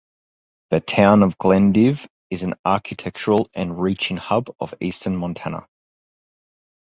The 0.71 0.79
town 0.81 1.21
of 1.21 1.37
Glendive 1.37 2.09
is 2.31 2.41
an 2.41 2.55
agricultural 2.65 3.51
and 3.53 3.79
ranching 3.79 4.17
hub 4.17 4.47
of 4.59 4.73
eastern 4.81 5.15
Montana. 5.15 5.67